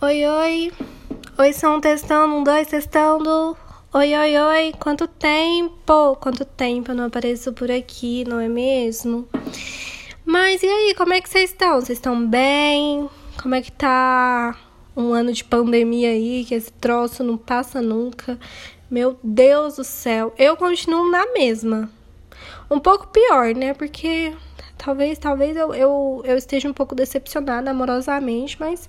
Oi, 0.00 0.24
oi. 0.24 0.72
Oi, 1.36 1.52
som 1.52 1.80
testando, 1.80 2.36
um, 2.36 2.44
dois, 2.44 2.68
testando. 2.68 3.56
Oi, 3.92 4.14
oi, 4.14 4.38
oi. 4.38 4.72
Quanto 4.78 5.08
tempo? 5.08 6.14
Quanto 6.20 6.44
tempo 6.44 6.92
eu 6.92 6.94
não 6.94 7.06
apareço 7.06 7.52
por 7.52 7.68
aqui, 7.68 8.24
não 8.24 8.38
é 8.38 8.48
mesmo? 8.48 9.28
Mas 10.24 10.62
e 10.62 10.66
aí, 10.66 10.94
como 10.94 11.14
é 11.14 11.20
que 11.20 11.28
vocês 11.28 11.50
estão? 11.50 11.80
Vocês 11.80 11.98
estão 11.98 12.24
bem? 12.24 13.10
Como 13.42 13.56
é 13.56 13.60
que 13.60 13.72
tá 13.72 14.56
um 14.96 15.12
ano 15.12 15.32
de 15.32 15.42
pandemia 15.42 16.10
aí, 16.10 16.44
que 16.44 16.54
esse 16.54 16.70
troço 16.74 17.24
não 17.24 17.36
passa 17.36 17.82
nunca? 17.82 18.38
Meu 18.88 19.18
Deus 19.20 19.78
do 19.78 19.84
céu. 19.84 20.32
Eu 20.38 20.56
continuo 20.56 21.10
na 21.10 21.26
mesma. 21.32 21.90
Um 22.70 22.78
pouco 22.78 23.08
pior, 23.08 23.52
né? 23.52 23.74
Porque 23.74 24.32
Talvez, 24.78 25.18
talvez 25.18 25.56
eu, 25.56 25.74
eu, 25.74 26.22
eu 26.24 26.36
esteja 26.36 26.68
um 26.68 26.72
pouco 26.72 26.94
decepcionada 26.94 27.70
amorosamente, 27.70 28.56
mas 28.60 28.88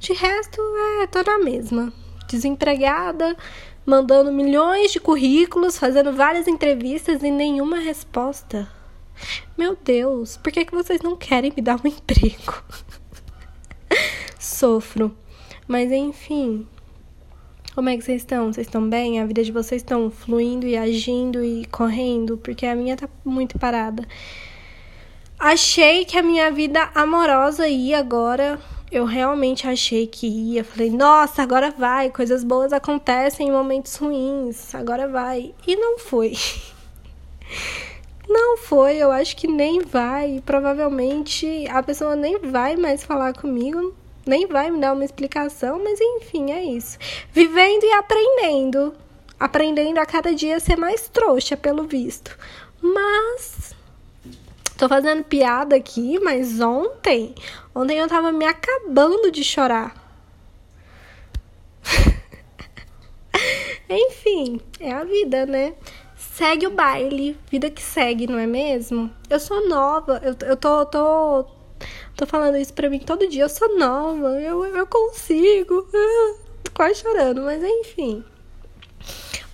de 0.00 0.14
resto 0.14 0.60
é 1.02 1.06
tô 1.06 1.22
na 1.22 1.38
mesma. 1.38 1.92
Desempregada, 2.26 3.36
mandando 3.84 4.32
milhões 4.32 4.90
de 4.90 4.98
currículos, 4.98 5.78
fazendo 5.78 6.12
várias 6.12 6.48
entrevistas 6.48 7.22
e 7.22 7.30
nenhuma 7.30 7.78
resposta. 7.78 8.66
Meu 9.56 9.76
Deus, 9.76 10.36
por 10.38 10.50
que, 10.50 10.64
que 10.64 10.74
vocês 10.74 11.00
não 11.02 11.16
querem 11.16 11.52
me 11.54 11.62
dar 11.62 11.80
um 11.84 11.86
emprego? 11.88 12.62
Sofro. 14.38 15.16
Mas 15.68 15.92
enfim. 15.92 16.66
Como 17.74 17.90
é 17.90 17.96
que 17.96 18.02
vocês 18.02 18.22
estão? 18.22 18.52
Vocês 18.52 18.66
estão 18.66 18.88
bem? 18.88 19.20
A 19.20 19.26
vida 19.26 19.44
de 19.44 19.52
vocês 19.52 19.82
estão 19.82 20.10
fluindo 20.10 20.66
e 20.66 20.76
agindo 20.76 21.44
e 21.44 21.66
correndo? 21.66 22.38
Porque 22.38 22.64
a 22.64 22.74
minha 22.74 22.96
tá 22.96 23.06
muito 23.22 23.58
parada. 23.58 24.06
Achei 25.38 26.06
que 26.06 26.16
a 26.16 26.22
minha 26.22 26.50
vida 26.50 26.90
amorosa 26.94 27.68
ia 27.68 27.98
agora. 27.98 28.58
Eu 28.90 29.04
realmente 29.04 29.66
achei 29.68 30.06
que 30.06 30.26
ia. 30.26 30.64
Falei, 30.64 30.90
nossa, 30.90 31.42
agora 31.42 31.70
vai. 31.70 32.10
Coisas 32.10 32.42
boas 32.42 32.72
acontecem 32.72 33.48
em 33.48 33.52
momentos 33.52 33.94
ruins. 33.96 34.74
Agora 34.74 35.06
vai. 35.06 35.54
E 35.66 35.76
não 35.76 35.98
foi. 35.98 36.32
Não 38.28 38.56
foi. 38.56 38.96
Eu 38.96 39.12
acho 39.12 39.36
que 39.36 39.46
nem 39.46 39.82
vai. 39.82 40.42
Provavelmente 40.44 41.64
a 41.70 41.80
pessoa 41.80 42.16
nem 42.16 42.40
vai 42.40 42.74
mais 42.74 43.04
falar 43.04 43.32
comigo. 43.32 43.94
Nem 44.26 44.48
vai 44.48 44.68
me 44.68 44.80
dar 44.80 44.94
uma 44.94 45.04
explicação. 45.04 45.80
Mas 45.84 46.00
enfim, 46.00 46.50
é 46.50 46.64
isso. 46.64 46.98
Vivendo 47.30 47.84
e 47.84 47.92
aprendendo. 47.92 48.94
Aprendendo 49.38 49.98
a 49.98 50.06
cada 50.06 50.34
dia 50.34 50.56
a 50.56 50.60
ser 50.60 50.76
mais 50.76 51.08
trouxa, 51.08 51.56
pelo 51.56 51.84
visto. 51.84 52.36
Mas 52.82 53.75
Tô 54.76 54.88
fazendo 54.88 55.24
piada 55.24 55.74
aqui, 55.74 56.18
mas 56.18 56.60
ontem, 56.60 57.34
ontem 57.74 57.98
eu 57.98 58.06
tava 58.06 58.30
me 58.30 58.44
acabando 58.44 59.30
de 59.30 59.42
chorar. 59.42 59.94
Enfim, 63.88 64.60
é 64.78 64.92
a 64.92 65.02
vida, 65.02 65.46
né? 65.46 65.74
Segue 66.16 66.66
o 66.66 66.70
baile, 66.70 67.38
vida 67.50 67.70
que 67.70 67.80
segue, 67.80 68.26
não 68.26 68.38
é 68.38 68.46
mesmo? 68.46 69.10
Eu 69.30 69.40
sou 69.40 69.66
nova, 69.66 70.20
eu, 70.22 70.36
eu 70.46 70.56
tô, 70.56 70.84
tô, 70.84 71.46
tô 72.14 72.26
falando 72.26 72.58
isso 72.58 72.74
pra 72.74 72.90
mim 72.90 72.98
todo 72.98 73.28
dia. 73.28 73.44
Eu 73.44 73.48
sou 73.48 73.78
nova, 73.78 74.38
eu, 74.42 74.62
eu 74.66 74.86
consigo. 74.86 75.88
quase 76.74 77.00
chorando, 77.00 77.40
mas 77.40 77.62
enfim. 77.62 78.22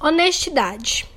Honestidade. 0.00 1.12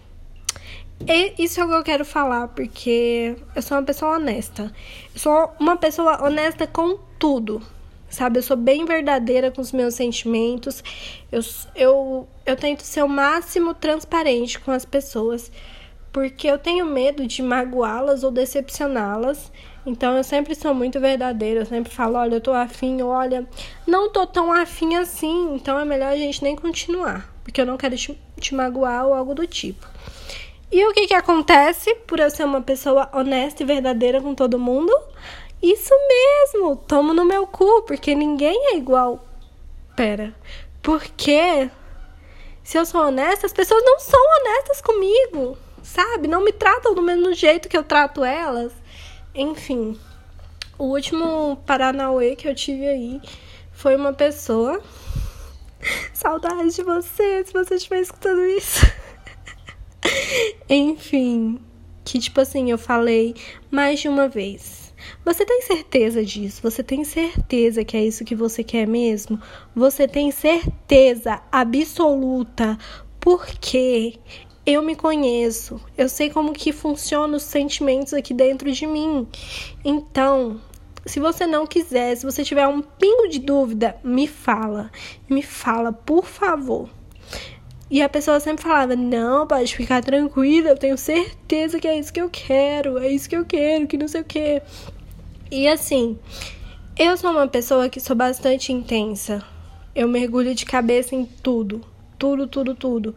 Isso 1.38 1.59
é 1.59 1.66
o 1.66 1.67
que 1.67 1.75
eu 1.75 1.84
quero 1.84 2.03
falar, 2.03 2.48
porque 2.48 3.36
eu 3.56 3.61
sou 3.61 3.78
uma 3.78 3.84
pessoa 3.84 4.16
honesta. 4.16 4.73
Eu 5.14 5.20
sou 5.20 5.53
uma 5.59 5.78
pessoa 5.78 6.23
honesta 6.23 6.66
com 6.66 6.98
tudo, 7.20 7.61
sabe? 8.09 8.39
Eu 8.39 8.44
sou 8.44 8.58
bem 8.58 8.86
verdadeira 8.86 9.52
com 9.52 9.61
os 9.61 9.72
meus 9.72 9.94
sentimentos. 9.94 10.83
Eu, 11.31 11.42
eu, 11.76 12.28
eu 12.44 12.56
tento 12.56 12.81
ser 12.81 13.03
o 13.03 13.08
máximo 13.08 13.76
transparente 13.76 14.59
com 14.59 14.72
as 14.72 14.83
pessoas, 14.83 15.52
porque 16.11 16.48
eu 16.48 16.58
tenho 16.58 16.88
medo 16.88 17.27
de 17.27 17.43
magoá-las 17.43 18.23
ou 18.23 18.32
decepcioná-las. 18.32 19.52
Então 19.86 20.17
eu 20.17 20.23
sempre 20.23 20.55
sou 20.55 20.73
muito 20.73 20.99
verdadeira, 20.99 21.60
eu 21.60 21.66
sempre 21.67 21.93
falo, 21.93 22.17
olha, 22.17 22.36
eu 22.37 22.42
tô 22.42 22.52
afim, 22.52 23.04
olha, 23.04 23.48
não 23.86 24.11
tô 24.11 24.26
tão 24.26 24.52
afim 24.52 24.95
assim, 24.95 25.54
então 25.54 25.77
é 25.77 25.86
melhor 25.86 26.14
a 26.14 26.17
gente 26.17 26.42
nem 26.42 26.55
continuar, 26.55 27.32
porque 27.43 27.61
eu 27.61 27.66
não 27.67 27.77
quero 27.77 27.95
te, 27.95 28.20
te 28.39 28.55
magoar 28.55 29.05
ou 29.05 29.14
algo 29.14 29.36
do 29.36 29.45
tipo. 29.45 29.87
E 30.71 30.86
o 30.86 30.93
que 30.93 31.08
que 31.08 31.14
acontece 31.14 31.93
por 32.08 32.20
eu 32.20 32.30
ser 32.30 32.43
uma 32.43 32.61
pessoa 32.61 33.09
honesta 33.14 33.64
e 33.64 33.65
verdadeira 33.65 34.20
com 34.21 34.33
todo 34.33 34.59
mundo? 34.59 34.92
Isso 35.61 35.93
mesmo, 36.08 36.76
tomo 36.76 37.14
no 37.14 37.23
meu 37.23 37.48
cu, 37.48 37.83
porque 37.83 38.15
ninguém 38.15 38.73
é 38.73 38.77
igual. 38.77 39.23
Pera, 39.95 40.36
porque 40.81 41.70
se 42.64 42.77
eu 42.77 42.86
sou 42.86 43.02
honesta, 43.02 43.45
as 43.45 43.54
pessoas 43.54 43.83
não 43.86 43.99
são 43.99 44.20
honestas 44.39 44.81
comigo, 44.81 45.58
sabe? 45.83 46.27
Não 46.27 46.43
me 46.43 46.52
tratam 46.52 46.93
do 46.95 47.02
mesmo 47.02 47.33
jeito 47.33 47.70
que 47.70 47.77
eu 47.77 47.83
trato 47.83 48.23
elas. 48.23 48.73
Enfim, 49.33 49.99
o 50.77 50.86
último 50.86 51.58
Paranauê 51.65 52.36
que 52.36 52.48
eu 52.48 52.55
tive 52.55 52.87
aí 52.87 53.21
foi 53.71 53.95
uma 53.95 54.14
pessoa. 54.14 54.81
Saudades 56.14 56.75
de 56.75 56.83
você, 56.83 57.45
se 57.45 57.54
você 57.54 57.75
estiver 57.75 58.02
escutando 58.02 58.43
isso. 58.45 58.86
Enfim, 60.70 61.59
que 62.03 62.20
tipo 62.20 62.42
assim, 62.42 62.71
eu 62.71 62.77
falei 62.77 63.36
mais 63.71 63.99
de 63.99 64.08
uma 64.08 64.27
vez. 64.27 64.93
Você 65.23 65.45
tem 65.45 65.61
certeza 65.61 66.23
disso? 66.23 66.61
Você 66.64 66.83
tem 66.83 67.03
certeza 67.03 67.83
que 67.83 67.98
é 67.98 68.03
isso 68.03 68.25
que 68.25 68.36
você 68.36 68.64
quer 68.64 68.87
mesmo? 68.87 69.39
Você 69.75 70.08
tem 70.08 70.31
certeza 70.31 71.42
absoluta? 71.52 72.77
Porque 73.20 74.20
eu 74.65 74.81
me 74.81 74.95
conheço, 74.95 75.80
eu 75.98 76.09
sei 76.09 76.30
como 76.30 76.54
que 76.54 76.71
funcionam 76.71 77.36
os 77.36 77.43
sentimentos 77.43 78.14
aqui 78.14 78.33
dentro 78.33 78.71
de 78.71 78.87
mim. 78.87 79.27
Então, 79.83 80.59
se 81.05 81.20
você 81.20 81.45
não 81.45 81.67
quiser, 81.67 82.15
se 82.15 82.25
você 82.25 82.43
tiver 82.43 82.67
um 82.67 82.81
pingo 82.81 83.27
de 83.27 83.39
dúvida, 83.39 83.95
me 84.04 84.27
fala. 84.27 84.92
Me 85.30 85.43
fala, 85.43 85.93
por 85.93 86.25
favor. 86.25 86.89
E 87.90 88.02
a 88.02 88.10
pessoa 88.10 88.40
sempre 88.40 88.64
falava: 88.64 88.96
Não, 88.96 89.46
pode 89.46 89.76
ficar 89.76 90.04
tranquila, 90.04 90.70
eu 90.70 90.78
tenho 90.78 90.98
certeza 90.98 91.80
que 91.80 91.88
é 91.88 92.00
isso 92.00 92.12
que 92.12 92.22
eu 92.22 92.30
quero, 92.30 92.98
é 92.98 93.10
isso 93.10 93.30
que 93.30 93.36
eu 93.36 93.46
quero, 93.46 93.88
que 93.88 93.98
não 93.98 94.08
sei 94.08 94.22
o 94.22 94.26
que. 94.26 94.62
E 95.52 95.68
assim, 95.68 96.18
eu 96.98 97.16
sou 97.16 97.32
uma 97.32 97.48
pessoa 97.48 97.88
que 97.88 98.00
sou 98.00 98.16
bastante 98.16 98.73
intensa. 98.73 99.44
Eu 99.94 100.08
mergulho 100.08 100.54
de 100.56 100.66
cabeça 100.66 101.16
em 101.16 101.26
tudo, 101.26 101.82
tudo, 102.18 102.48
tudo, 102.48 102.76
tudo. 102.76 103.16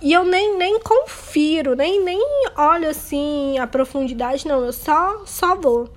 E 0.00 0.12
eu 0.12 0.24
nem, 0.24 0.56
nem 0.56 0.78
confiro, 0.80 1.74
nem, 1.74 2.02
nem 2.02 2.20
olho 2.56 2.88
assim 2.88 3.58
a 3.58 3.66
profundidade, 3.66 4.46
não. 4.46 4.64
Eu 4.64 4.72
só, 4.72 5.24
só 5.26 5.56
vou. 5.56 5.88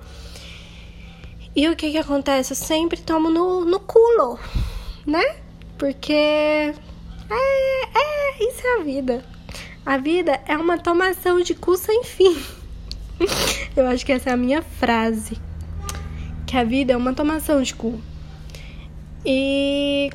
E 1.55 1.67
o 1.67 1.75
que 1.75 1.91
que 1.91 1.97
acontece? 1.97 2.53
Eu 2.53 2.57
sempre 2.57 2.99
tomo 3.01 3.29
no, 3.29 3.65
no 3.65 3.79
culo, 3.79 4.39
né? 5.05 5.35
Porque 5.77 6.73
é, 7.35 7.83
é, 7.97 8.43
isso 8.49 8.65
é 8.65 8.79
a 8.79 8.83
vida. 8.83 9.23
A 9.85 9.97
vida 9.97 10.39
é 10.45 10.57
uma 10.57 10.77
tomação 10.77 11.41
de 11.41 11.53
cu 11.53 11.77
sem 11.77 12.03
fim. 12.03 12.37
Eu 13.75 13.87
acho 13.87 14.05
que 14.05 14.11
essa 14.11 14.29
é 14.29 14.33
a 14.33 14.37
minha 14.37 14.61
frase. 14.61 15.37
Que 16.45 16.57
a 16.57 16.63
vida 16.63 16.93
é 16.93 16.97
uma 16.97 17.13
tomação 17.13 17.61
de 17.61 17.73
cu. 17.73 18.01
E 19.25 20.09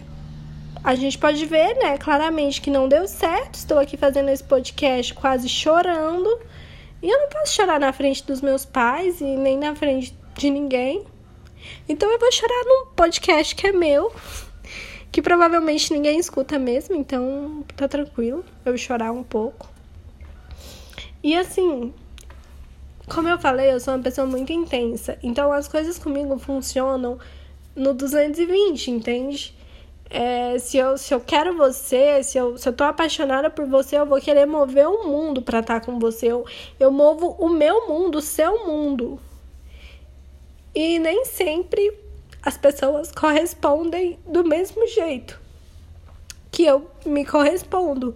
a 0.82 0.94
gente 0.94 1.18
pode 1.18 1.44
ver, 1.46 1.74
né, 1.76 1.98
claramente 1.98 2.60
que 2.60 2.70
não 2.70 2.88
deu 2.88 3.06
certo. 3.06 3.54
Estou 3.54 3.78
aqui 3.78 3.96
fazendo 3.96 4.28
esse 4.30 4.44
podcast 4.44 5.14
quase 5.14 5.48
chorando. 5.48 6.38
E 7.02 7.08
eu 7.08 7.20
não 7.20 7.28
posso 7.28 7.54
chorar 7.54 7.78
na 7.78 7.92
frente 7.92 8.24
dos 8.24 8.40
meus 8.40 8.64
pais 8.64 9.20
e 9.20 9.24
nem 9.24 9.58
na 9.58 9.74
frente 9.74 10.16
de 10.36 10.50
ninguém. 10.50 11.04
Então 11.88 12.10
eu 12.10 12.18
vou 12.18 12.32
chorar 12.32 12.64
num 12.64 12.86
podcast 12.94 13.54
que 13.54 13.66
é 13.66 13.72
meu 13.72 14.12
que 15.14 15.22
provavelmente 15.22 15.92
ninguém 15.92 16.18
escuta 16.18 16.58
mesmo, 16.58 16.96
então 16.96 17.64
tá 17.76 17.86
tranquilo 17.86 18.44
eu 18.64 18.76
chorar 18.76 19.12
um 19.12 19.22
pouco. 19.22 19.70
E 21.22 21.36
assim, 21.36 21.94
como 23.08 23.28
eu 23.28 23.38
falei, 23.38 23.72
eu 23.72 23.78
sou 23.78 23.94
uma 23.94 24.02
pessoa 24.02 24.26
muito 24.26 24.52
intensa, 24.52 25.16
então 25.22 25.52
as 25.52 25.68
coisas 25.68 26.00
comigo 26.00 26.36
funcionam 26.36 27.16
no 27.76 27.94
220, 27.94 28.90
entende? 28.90 29.54
É, 30.10 30.58
se, 30.58 30.78
eu, 30.78 30.98
se 30.98 31.14
eu 31.14 31.20
quero 31.20 31.56
você, 31.56 32.20
se 32.24 32.36
eu, 32.36 32.58
se 32.58 32.68
eu 32.68 32.72
tô 32.72 32.82
apaixonada 32.82 33.48
por 33.48 33.66
você, 33.66 33.96
eu 33.96 34.04
vou 34.04 34.20
querer 34.20 34.46
mover 34.46 34.88
o 34.88 35.06
mundo 35.06 35.40
pra 35.40 35.60
estar 35.60 35.78
tá 35.78 35.86
com 35.86 35.96
você. 35.96 36.26
Eu, 36.26 36.44
eu 36.80 36.90
movo 36.90 37.36
o 37.38 37.48
meu 37.48 37.86
mundo, 37.86 38.18
o 38.18 38.20
seu 38.20 38.66
mundo. 38.66 39.20
E 40.74 40.98
nem 40.98 41.24
sempre 41.24 42.03
as 42.44 42.56
pessoas 42.56 43.10
correspondem 43.10 44.18
do 44.26 44.44
mesmo 44.44 44.86
jeito 44.86 45.40
que 46.54 46.64
eu 46.64 46.88
me 47.04 47.24
correspondo. 47.24 48.14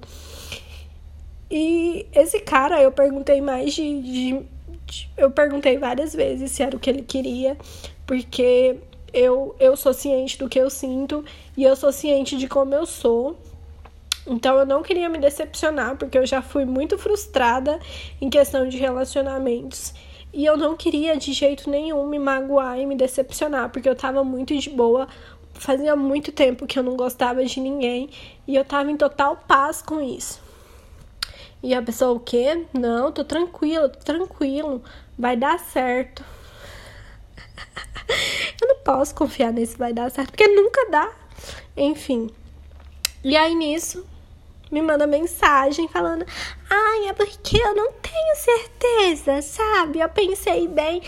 E 1.51 2.07
esse 2.13 2.39
cara, 2.39 2.81
eu 2.81 2.93
perguntei 2.93 3.41
mais 3.41 3.75
de, 3.75 4.01
de, 4.01 4.47
de, 4.87 5.11
Eu 5.17 5.31
perguntei 5.31 5.77
várias 5.77 6.15
vezes 6.15 6.53
se 6.53 6.63
era 6.63 6.77
o 6.77 6.79
que 6.79 6.89
ele 6.89 7.03
queria, 7.03 7.57
porque 8.07 8.77
eu, 9.13 9.57
eu 9.59 9.77
sou 9.77 9.93
ciente 9.93 10.39
do 10.39 10.49
que 10.49 10.61
eu 10.61 10.71
sinto 10.71 11.25
e 11.57 11.65
eu 11.65 11.75
sou 11.75 11.91
ciente 11.91 12.37
de 12.37 12.47
como 12.47 12.75
eu 12.75 12.87
sou. 12.87 13.37
Então 14.25 14.57
eu 14.59 14.67
não 14.67 14.83
queria 14.83 15.09
me 15.09 15.19
decepcionar, 15.19 15.97
porque 15.97 16.17
eu 16.19 16.27
já 16.27 16.41
fui 16.41 16.65
muito 16.65 16.97
frustrada 16.97 17.81
em 18.21 18.31
questão 18.31 18.69
de 18.69 18.77
relacionamentos. 18.77 19.95
E 20.33 20.45
eu 20.45 20.57
não 20.57 20.77
queria 20.77 21.17
de 21.17 21.33
jeito 21.33 21.71
nenhum 21.71 22.07
me 22.07 22.19
magoar 22.19 22.79
e 22.79 22.87
me 22.87 22.97
decepcionar, 22.97 23.71
porque 23.71 23.89
eu 23.89 23.97
tava 23.97 24.23
muito 24.23 24.57
de 24.57 24.71
boa. 24.71 25.09
Fazia 25.55 25.97
muito 25.97 26.31
tempo 26.31 26.67
que 26.67 26.79
eu 26.79 26.83
não 26.83 26.97
gostava 26.97 27.45
de 27.45 27.61
ninguém 27.61 28.11
e 28.47 28.55
eu 28.55 28.65
tava 28.65 28.91
em 28.91 28.97
total 28.97 29.37
paz 29.49 29.83
com 29.83 30.01
isso. 30.01 30.41
E 31.63 31.75
a 31.75 31.83
pessoa, 31.83 32.13
o 32.13 32.21
quê? 32.21 32.67
Não, 32.73 33.11
tô 33.11 33.25
tranquilo, 33.25 33.89
tô 33.89 33.99
tranquilo, 33.99 34.83
vai 35.19 35.37
dar 35.37 35.59
certo. 35.59 36.25
eu 38.63 38.69
não 38.69 38.77
posso 38.85 39.15
confiar 39.15 39.53
nesse 39.53 39.77
vai 39.77 39.93
dar 39.93 40.11
certo, 40.11 40.31
porque 40.31 40.47
nunca 40.47 40.89
dá. 40.91 41.11
Enfim. 41.77 42.31
E 43.25 43.37
aí 43.37 43.55
nisso, 43.55 44.07
me 44.71 44.83
manda 44.83 45.07
mensagem 45.07 45.89
falando: 45.89 46.25
Ai, 46.69 47.09
é 47.09 47.13
porque 47.13 47.57
eu 47.57 47.75
não 47.75 47.93
tenho 47.93 48.37
certeza, 48.37 49.43
sabe? 49.43 50.01
Eu 50.01 50.09
pensei 50.09 50.69
bem, 50.69 51.03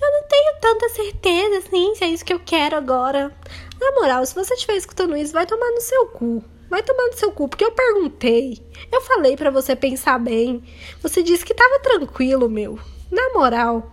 eu 0.00 0.12
não 0.12 0.22
tenho 0.28 0.60
tanta 0.60 0.88
certeza 0.90 1.58
assim 1.58 1.94
se 1.94 2.04
é 2.04 2.08
isso 2.08 2.24
que 2.24 2.32
eu 2.32 2.40
quero 2.40 2.76
agora. 2.76 3.34
Na 3.80 3.92
moral, 3.92 4.24
se 4.24 4.34
você 4.34 4.54
estiver 4.54 4.76
escutando 4.76 5.16
isso, 5.16 5.32
vai 5.32 5.46
tomar 5.46 5.70
no 5.70 5.80
seu 5.80 6.06
cu. 6.06 6.44
Vai 6.68 6.82
tomar 6.82 7.06
no 7.06 7.16
seu 7.16 7.30
cu, 7.32 7.48
porque 7.48 7.64
eu 7.64 7.72
perguntei. 7.72 8.60
Eu 8.90 9.00
falei 9.00 9.36
para 9.36 9.50
você 9.50 9.76
pensar 9.76 10.18
bem. 10.18 10.62
Você 11.02 11.22
disse 11.22 11.44
que 11.44 11.54
tava 11.54 11.78
tranquilo, 11.80 12.48
meu. 12.48 12.78
Na 13.10 13.32
moral. 13.32 13.90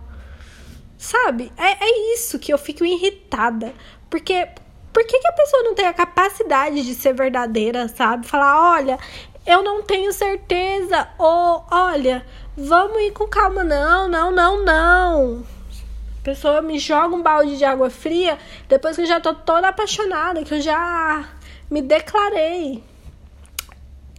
Sabe? 0.98 1.52
É, 1.56 1.84
é 1.84 2.14
isso 2.14 2.38
que 2.38 2.52
eu 2.52 2.58
fico 2.58 2.84
irritada. 2.84 3.72
Porque 4.10 4.48
por 4.92 5.04
que, 5.04 5.18
que 5.18 5.28
a 5.28 5.32
pessoa 5.32 5.62
não 5.62 5.74
tem 5.74 5.86
a 5.86 5.92
capacidade 5.92 6.84
de 6.84 6.94
ser 6.94 7.14
verdadeira, 7.14 7.88
sabe? 7.88 8.26
Falar, 8.26 8.74
olha, 8.74 8.98
eu 9.46 9.62
não 9.62 9.82
tenho 9.82 10.12
certeza. 10.12 11.08
Ou, 11.18 11.64
olha, 11.70 12.24
vamos 12.56 13.00
ir 13.02 13.12
com 13.12 13.26
calma. 13.26 13.64
Não, 13.64 14.08
não, 14.08 14.30
não, 14.30 14.64
não. 14.64 15.46
A 16.20 16.24
pessoa 16.24 16.62
me 16.62 16.78
joga 16.78 17.16
um 17.16 17.22
balde 17.22 17.56
de 17.56 17.64
água 17.64 17.90
fria 17.90 18.38
depois 18.68 18.94
que 18.94 19.02
eu 19.02 19.06
já 19.06 19.20
tô 19.20 19.34
toda 19.34 19.68
apaixonada, 19.68 20.44
que 20.44 20.54
eu 20.54 20.60
já 20.60 21.28
me 21.70 21.82
declarei. 21.82 22.84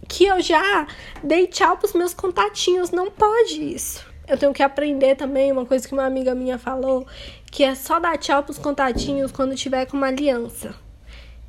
Que 0.08 0.26
eu 0.26 0.40
já 0.42 0.86
dei 1.22 1.46
tchau 1.46 1.78
pros 1.78 1.94
meus 1.94 2.12
contatinhos. 2.12 2.90
Não 2.90 3.10
pode 3.10 3.74
isso. 3.74 4.04
Eu 4.26 4.38
tenho 4.38 4.52
que 4.52 4.62
aprender 4.62 5.16
também 5.16 5.52
uma 5.52 5.66
coisa 5.66 5.86
que 5.86 5.92
uma 5.92 6.06
amiga 6.06 6.34
minha 6.34 6.58
falou, 6.58 7.06
que 7.54 7.62
é 7.62 7.76
só 7.76 8.00
dar 8.00 8.18
tchau 8.18 8.42
pros 8.42 8.58
contatinhos 8.58 9.30
quando 9.30 9.54
tiver 9.54 9.86
com 9.86 9.96
uma 9.96 10.08
aliança. 10.08 10.74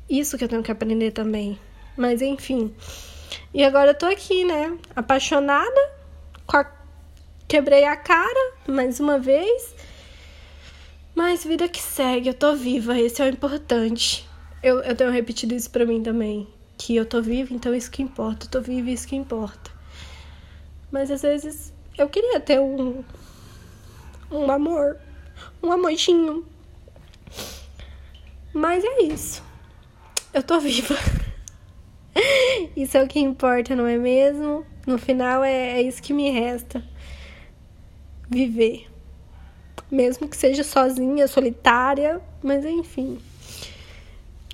Isso 0.08 0.38
que 0.38 0.44
eu 0.44 0.48
tenho 0.48 0.62
que 0.62 0.70
aprender 0.70 1.10
também. 1.10 1.58
Mas 1.96 2.22
enfim. 2.22 2.72
E 3.52 3.64
agora 3.64 3.90
eu 3.90 3.94
tô 3.98 4.06
aqui, 4.06 4.44
né? 4.44 4.78
Apaixonada, 4.94 5.90
a... 6.46 6.64
quebrei 7.48 7.82
a 7.82 7.96
cara 7.96 8.52
mais 8.68 9.00
uma 9.00 9.18
vez. 9.18 9.74
Mas 11.12 11.42
vida 11.42 11.68
que 11.68 11.82
segue, 11.82 12.28
eu 12.28 12.34
tô 12.34 12.54
viva, 12.54 12.96
esse 12.96 13.20
é 13.20 13.24
o 13.24 13.28
importante. 13.28 14.28
Eu, 14.62 14.78
eu 14.82 14.94
tenho 14.94 15.10
repetido 15.10 15.56
isso 15.56 15.70
pra 15.70 15.84
mim 15.84 16.04
também. 16.04 16.46
Que 16.78 16.94
eu 16.94 17.04
tô 17.04 17.20
viva, 17.20 17.52
então 17.52 17.74
isso 17.74 17.90
que 17.90 18.00
importa. 18.00 18.46
Eu 18.46 18.50
tô 18.50 18.60
viva, 18.60 18.90
isso 18.90 19.08
que 19.08 19.16
importa. 19.16 19.72
Mas 20.88 21.10
às 21.10 21.22
vezes 21.22 21.74
eu 21.98 22.08
queria 22.08 22.38
ter 22.38 22.60
um. 22.60 23.02
Um 24.30 24.48
amor 24.52 25.00
um 25.62 25.72
amorzinho. 25.72 26.44
Mas 28.52 28.84
é 28.84 29.02
isso. 29.02 29.42
Eu 30.32 30.42
tô 30.42 30.58
viva. 30.60 30.96
Isso 32.74 32.96
é 32.96 33.02
o 33.02 33.08
que 33.08 33.20
importa, 33.20 33.76
não 33.76 33.86
é 33.86 33.98
mesmo? 33.98 34.64
No 34.86 34.96
final 34.98 35.44
é, 35.44 35.72
é 35.72 35.82
isso 35.82 36.02
que 36.02 36.14
me 36.14 36.30
resta. 36.30 36.82
Viver. 38.28 38.86
Mesmo 39.90 40.26
que 40.28 40.36
seja 40.36 40.64
sozinha, 40.64 41.28
solitária, 41.28 42.20
mas 42.42 42.64
enfim. 42.64 43.18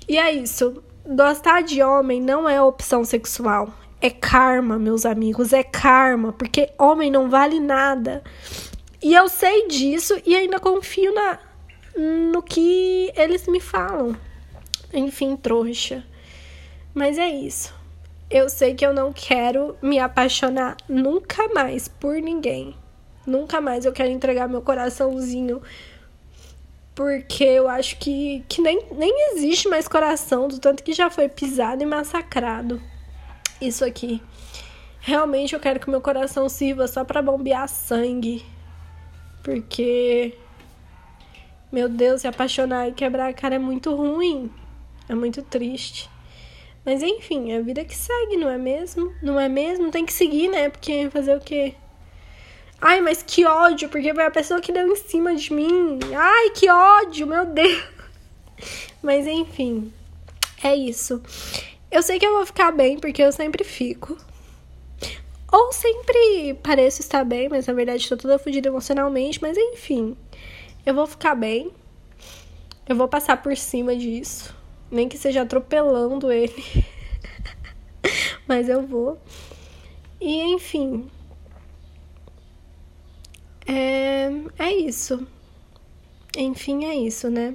E 0.07 0.17
é 0.17 0.31
isso. 0.31 0.83
Gostar 1.05 1.61
de 1.61 1.81
homem 1.81 2.21
não 2.21 2.47
é 2.47 2.61
opção 2.61 3.05
sexual. 3.05 3.73
É 4.01 4.09
karma, 4.09 4.77
meus 4.77 5.05
amigos, 5.05 5.53
é 5.53 5.63
karma, 5.63 6.33
porque 6.33 6.69
homem 6.77 7.09
não 7.09 7.29
vale 7.29 7.59
nada. 7.59 8.23
E 9.03 9.13
eu 9.13 9.27
sei 9.27 9.67
disso 9.67 10.15
e 10.25 10.33
ainda 10.33 10.61
confio 10.61 11.13
na, 11.13 11.37
no 12.31 12.41
que 12.41 13.11
eles 13.17 13.45
me 13.49 13.59
falam. 13.59 14.15
Enfim, 14.93 15.35
trouxa. 15.35 16.05
Mas 16.93 17.17
é 17.17 17.27
isso. 17.27 17.75
Eu 18.29 18.47
sei 18.47 18.73
que 18.73 18.85
eu 18.85 18.93
não 18.93 19.11
quero 19.11 19.75
me 19.81 19.99
apaixonar 19.99 20.77
nunca 20.87 21.49
mais 21.49 21.89
por 21.89 22.15
ninguém. 22.15 22.77
Nunca 23.27 23.59
mais 23.59 23.83
eu 23.83 23.91
quero 23.91 24.09
entregar 24.09 24.47
meu 24.47 24.61
coraçãozinho. 24.61 25.61
Porque 26.95 27.43
eu 27.43 27.67
acho 27.67 27.97
que, 27.97 28.45
que 28.47 28.61
nem, 28.61 28.85
nem 28.93 29.33
existe 29.33 29.67
mais 29.67 29.85
coração, 29.85 30.47
do 30.47 30.59
tanto 30.59 30.81
que 30.81 30.93
já 30.93 31.09
foi 31.09 31.27
pisado 31.27 31.83
e 31.83 31.85
massacrado. 31.85 32.81
Isso 33.59 33.83
aqui. 33.83 34.21
Realmente 35.01 35.53
eu 35.53 35.59
quero 35.59 35.81
que 35.81 35.89
meu 35.89 35.99
coração 35.99 36.47
sirva 36.47 36.87
só 36.87 37.03
para 37.03 37.21
bombear 37.21 37.67
sangue 37.67 38.52
porque, 39.43 40.33
meu 41.71 41.89
Deus, 41.89 42.21
se 42.21 42.27
apaixonar 42.27 42.87
e 42.87 42.93
quebrar 42.93 43.29
a 43.29 43.33
cara 43.33 43.55
é 43.55 43.59
muito 43.59 43.93
ruim. 43.93 44.49
É 45.09 45.13
muito 45.13 45.43
triste. 45.43 46.09
Mas 46.85 47.03
enfim, 47.03 47.51
é 47.51 47.57
a 47.57 47.61
vida 47.61 47.83
que 47.85 47.95
segue, 47.95 48.37
não 48.37 48.49
é 48.49 48.57
mesmo? 48.57 49.13
Não 49.21 49.39
é 49.39 49.47
mesmo? 49.47 49.91
Tem 49.91 50.05
que 50.05 50.13
seguir, 50.13 50.47
né? 50.49 50.69
Porque 50.69 51.09
fazer 51.09 51.35
o 51.35 51.39
quê? 51.41 51.75
Ai, 52.81 52.99
mas 52.99 53.23
que 53.23 53.45
ódio, 53.45 53.87
porque 53.87 54.13
foi 54.13 54.25
a 54.25 54.31
pessoa 54.31 54.59
que 54.59 54.71
deu 54.71 54.91
em 54.91 54.95
cima 54.95 55.35
de 55.35 55.53
mim. 55.53 55.99
Ai, 56.13 56.49
que 56.49 56.69
ódio, 56.69 57.25
meu 57.25 57.45
Deus. 57.45 57.83
Mas 59.01 59.25
enfim, 59.25 59.91
é 60.61 60.75
isso. 60.75 61.21
Eu 61.89 62.01
sei 62.01 62.19
que 62.19 62.25
eu 62.25 62.33
vou 62.33 62.45
ficar 62.45 62.71
bem, 62.71 62.99
porque 62.99 63.21
eu 63.21 63.31
sempre 63.31 63.63
fico. 63.63 64.17
Ou 65.53 65.71
sempre 65.71 66.55
pareço 66.63 67.01
estar 67.01 67.23
bem, 67.23 67.47
mas 67.47 67.67
na 67.67 67.73
verdade 67.73 68.01
estou 68.01 68.17
toda 68.17 68.39
fodida 68.39 68.69
emocionalmente. 68.69 69.39
Mas 69.39 69.55
enfim, 69.55 70.17
eu 70.83 70.95
vou 70.95 71.05
ficar 71.05 71.35
bem. 71.35 71.71
Eu 72.89 72.95
vou 72.95 73.07
passar 73.07 73.39
por 73.39 73.55
cima 73.55 73.95
disso. 73.95 74.55
Nem 74.89 75.07
que 75.07 75.15
seja 75.15 75.43
atropelando 75.43 76.31
ele. 76.31 76.65
mas 78.47 78.67
eu 78.67 78.81
vou. 78.81 79.21
E 80.19 80.41
enfim. 80.41 81.07
É, 83.67 84.31
é 84.57 84.73
isso. 84.73 85.27
Enfim, 86.35 86.85
é 86.85 86.95
isso, 86.95 87.29
né? 87.29 87.53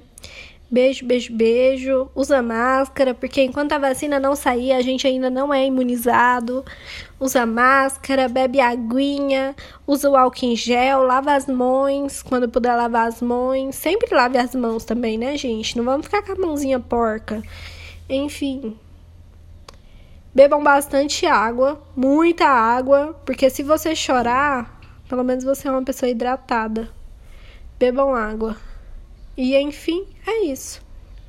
Beijo, 0.70 1.06
beijo, 1.06 1.32
beijo. 1.32 2.10
Usa 2.14 2.42
máscara, 2.42 3.14
porque 3.14 3.42
enquanto 3.42 3.72
a 3.72 3.78
vacina 3.78 4.20
não 4.20 4.36
sair, 4.36 4.72
a 4.72 4.82
gente 4.82 5.06
ainda 5.06 5.30
não 5.30 5.52
é 5.52 5.64
imunizado. 5.64 6.62
Usa 7.18 7.46
máscara, 7.46 8.28
bebe 8.28 8.60
aguinha, 8.60 9.56
usa 9.86 10.10
o 10.10 10.16
álcool 10.16 10.44
em 10.44 10.54
gel, 10.54 11.04
lava 11.04 11.32
as 11.34 11.46
mãos 11.46 12.22
quando 12.22 12.50
puder 12.50 12.76
lavar 12.76 13.08
as 13.08 13.22
mãos. 13.22 13.76
Sempre 13.76 14.14
lave 14.14 14.36
as 14.36 14.54
mãos 14.54 14.84
também, 14.84 15.16
né, 15.16 15.38
gente? 15.38 15.74
Não 15.74 15.84
vamos 15.84 16.04
ficar 16.04 16.22
com 16.22 16.32
a 16.32 16.46
mãozinha 16.46 16.78
porca. 16.78 17.42
Enfim. 18.06 18.76
Bebam 20.34 20.62
bastante 20.62 21.24
água, 21.24 21.82
muita 21.96 22.44
água, 22.44 23.18
porque 23.24 23.48
se 23.48 23.62
você 23.62 23.96
chorar, 23.96 24.78
pelo 25.08 25.24
menos 25.24 25.44
você 25.44 25.66
é 25.66 25.70
uma 25.70 25.82
pessoa 25.82 26.10
hidratada. 26.10 26.90
Bebam 27.78 28.14
água. 28.14 28.67
E 29.38 29.56
enfim, 29.56 30.04
é 30.26 30.46
isso. 30.46 30.82